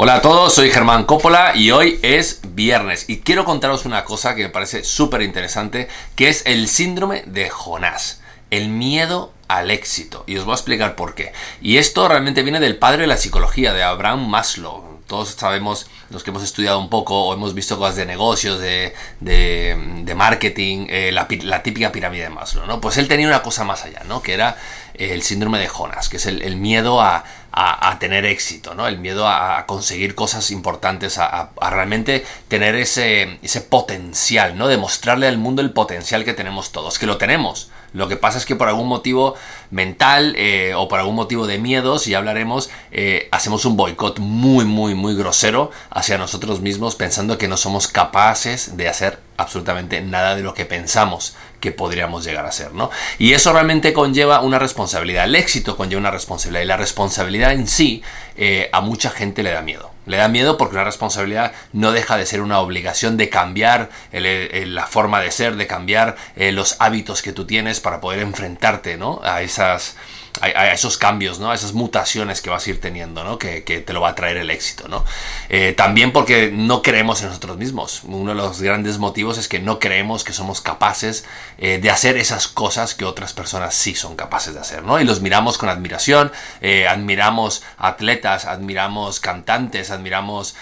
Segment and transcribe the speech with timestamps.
[0.00, 4.36] Hola a todos, soy Germán Coppola y hoy es viernes y quiero contaros una cosa
[4.36, 8.20] que me parece súper interesante, que es el síndrome de Jonás,
[8.52, 10.22] el miedo al éxito.
[10.28, 11.32] Y os voy a explicar por qué.
[11.60, 14.97] Y esto realmente viene del padre de la psicología, de Abraham Maslow.
[15.08, 18.94] Todos sabemos, los que hemos estudiado un poco o hemos visto cosas de negocios, de,
[19.18, 21.26] de, marketing, eh, la,
[21.62, 22.80] típica pirámide de Maslow, ¿no?
[22.80, 24.22] Pues él tenía una cosa más allá, ¿no?
[24.22, 24.56] Que era
[24.94, 28.86] el síndrome de Jonas, que es el miedo a, a, tener éxito, ¿no?
[28.86, 34.68] El miedo a, conseguir cosas importantes, a, realmente tener ese, ese, potencial, ¿no?
[34.68, 37.70] Demostrarle al mundo el potencial que tenemos todos, que lo tenemos.
[37.94, 39.34] Lo que pasa es que por algún motivo
[39.70, 44.18] mental eh, o por algún motivo de miedo, si ya hablaremos, eh, hacemos un boicot
[44.18, 50.00] muy, muy, muy grosero hacia nosotros mismos pensando que no somos capaces de hacer absolutamente
[50.00, 52.90] nada de lo que pensamos que podríamos llegar a ser, ¿no?
[53.18, 55.24] Y eso realmente conlleva una responsabilidad.
[55.24, 58.02] El éxito conlleva una responsabilidad y la responsabilidad en sí
[58.36, 59.90] eh, a mucha gente le da miedo.
[60.06, 64.86] Le da miedo porque una responsabilidad no deja de ser una obligación de cambiar la
[64.86, 69.20] forma de ser, de cambiar eh, los hábitos que tú tienes para poder enfrentarte, ¿no?
[69.22, 69.96] A esas
[70.40, 71.50] a, esos cambios, ¿no?
[71.50, 73.38] A esas mutaciones que vas a ir teniendo, ¿no?
[73.38, 75.04] Que, te lo va a traer el éxito, ¿no?
[75.48, 78.02] Eh, también porque no creemos en nosotros mismos.
[78.04, 81.24] Uno de los grandes motivos es que no creemos que somos capaces
[81.58, 85.00] eh, de hacer esas cosas que otras personas sí son capaces de hacer, ¿no?
[85.00, 90.54] Y los miramos con admiración, eh, admiramos atletas, admiramos cantantes, admiramos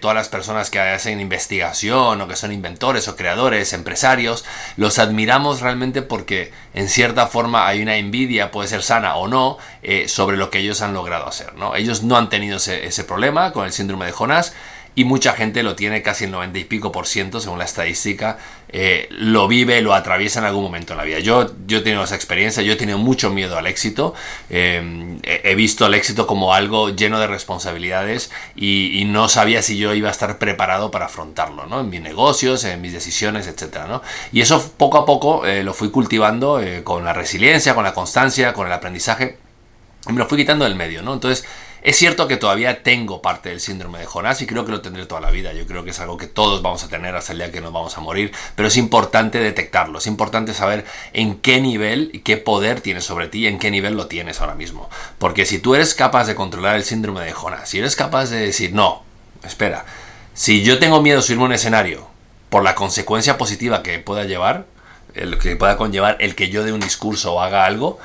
[0.00, 4.44] todas las personas que hacen investigación o que son inventores o creadores, empresarios.
[4.76, 9.58] Los admiramos realmente porque en cierta forma hay una envidia, puede ser sana o no
[9.82, 11.54] eh, sobre lo que ellos han logrado hacer.
[11.54, 11.74] ¿no?
[11.74, 14.54] Ellos no han tenido ese, problema con el síndrome de Jonás
[14.94, 18.38] y mucha gente lo tiene casi el 90 y pico por ciento según la estadística
[18.68, 22.02] eh, lo vive lo atraviesa en algún momento en la vida yo, yo he tenido
[22.02, 24.14] esa experiencia yo he tenido mucho miedo al éxito
[24.48, 29.92] eh, he visto el éxito como algo lleno de responsabilidades y, no sabía si yo
[29.94, 31.80] iba a estar preparado para afrontarlo ¿no?
[31.80, 34.02] en mis negocios en mis decisiones etcétera ¿no?
[34.32, 38.66] y eso poco a poco lo fui cultivando con la resiliencia con la constancia con
[38.66, 39.38] el aprendizaje
[40.08, 41.12] y me lo fui quitando del medio, ¿no?
[41.12, 41.44] Entonces,
[41.82, 45.06] es cierto que todavía tengo parte del síndrome de Jonás y creo que lo tendré
[45.06, 45.52] toda la vida.
[45.54, 47.72] Yo creo que es algo que todos vamos a tener hasta el día que nos
[47.72, 52.36] vamos a morir, pero es importante detectarlo, es importante saber en qué nivel y qué
[52.36, 54.90] poder tienes sobre ti y en qué nivel lo tienes ahora mismo.
[55.18, 58.40] Porque si tú eres capaz de controlar el síndrome de Jonás, si eres capaz de
[58.40, 59.02] decir, no,
[59.42, 59.86] espera,
[60.34, 62.08] si yo tengo miedo a subirme a un escenario
[62.50, 64.66] por la consecuencia positiva que pueda llevar,
[65.14, 67.98] el que pueda conllevar el que yo dé un discurso o haga algo,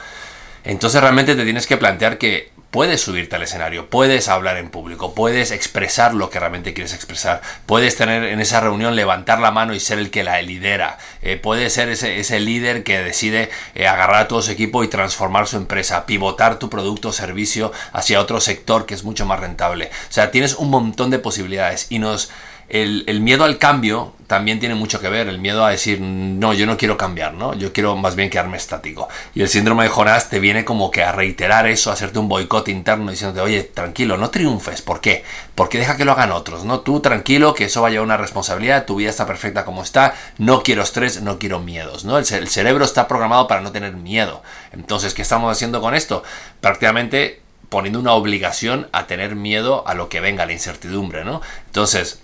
[0.64, 5.14] entonces realmente te tienes que plantear que puedes subirte al escenario, puedes hablar en público,
[5.16, 9.74] puedes expresar lo que realmente quieres expresar, puedes tener en esa reunión levantar la mano
[9.74, 14.24] y ser el que la lidera, eh, puedes ser ese, líder que decide eh, agarrar
[14.24, 18.42] a todo su equipo y transformar su empresa, pivotar tu producto o servicio hacia otro
[18.42, 19.90] sector que es mucho más rentable.
[20.10, 22.30] O sea, tienes un montón de posibilidades y nos
[22.68, 26.66] el, miedo al cambio también tiene mucho que ver, el miedo a decir, no, yo
[26.66, 27.54] no quiero cambiar, ¿no?
[27.54, 29.08] Yo quiero más bien quedarme estático.
[29.36, 32.28] Y el síndrome de Jonás te viene como que a reiterar eso, a hacerte un
[32.28, 35.24] boicot interno diciéndote, oye, tranquilo, no triunfes, ¿por qué?
[35.54, 36.80] Porque deja que lo hagan otros, ¿no?
[36.80, 40.64] Tú tranquilo, que eso va a una responsabilidad, tu vida está perfecta como está, no
[40.64, 42.18] quiero estrés, no quiero miedos, ¿no?
[42.18, 44.42] El, el cerebro está programado para no tener miedo.
[44.72, 46.24] Entonces, ¿qué estamos haciendo con esto?
[46.62, 51.42] Prácticamente poniendo una obligación a tener miedo a lo que venga, la incertidumbre, ¿no?
[51.68, 52.22] Entonces,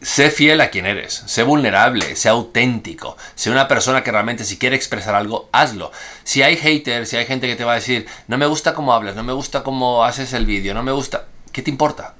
[0.00, 4.58] Sé fiel a quien eres, sé vulnerable, sé auténtico, sé una persona que realmente si
[4.58, 5.92] quiere expresar algo, hazlo.
[6.24, 8.92] Si hay haters, si hay gente que te va a decir, no me gusta cómo
[8.92, 12.14] hablas, no me gusta cómo haces el vídeo, no me gusta, ¿qué te importa?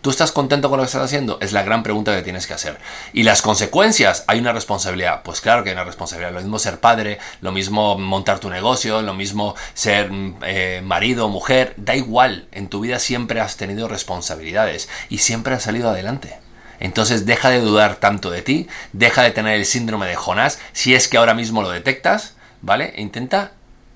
[0.00, 1.38] ¿Tú estás contento con lo que estás haciendo?
[1.40, 2.78] Es la gran pregunta que tienes que hacer.
[3.12, 4.22] ¿Y las consecuencias?
[4.28, 5.22] ¿Hay una responsabilidad?
[5.24, 6.32] Pues claro que hay una responsabilidad.
[6.32, 10.10] Lo mismo ser padre, lo mismo montar tu negocio, lo mismo ser
[10.42, 12.46] eh, marido, mujer, da igual.
[12.52, 16.38] En tu vida siempre has tenido responsabilidades y siempre has salido adelante.
[16.80, 20.94] Entonces deja de dudar tanto de ti, deja de tener el síndrome de Jonás, si
[20.94, 22.92] es que ahora mismo lo detectas, ¿vale?
[22.96, 23.52] E intenta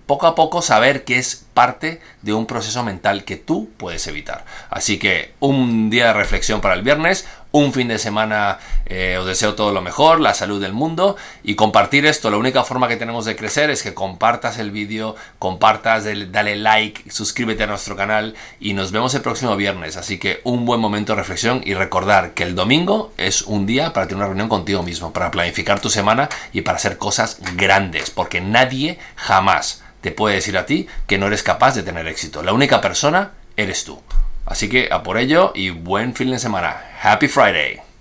[0.07, 4.45] poco a poco saber que es parte de un proceso mental que tú puedes evitar.
[4.69, 9.27] Así que un día de reflexión para el viernes, un fin de semana eh, os
[9.27, 12.31] deseo todo lo mejor, la salud del mundo y compartir esto.
[12.31, 17.11] La única forma que tenemos de crecer es que compartas el vídeo, compartas, dale like,
[17.11, 19.97] suscríbete a nuestro canal y nos vemos el próximo viernes.
[19.97, 23.93] Así que un buen momento de reflexión y recordar que el domingo es un día
[23.93, 28.11] para tener una reunión contigo mismo, para planificar tu semana y para hacer cosas grandes,
[28.11, 32.43] porque nadie jamás te puede decir a ti que no eres capaz de tener éxito.
[32.43, 34.01] La única persona eres tú.
[34.47, 36.77] Así que a por ello y buen fin de semana.
[37.03, 37.92] Happy Friday.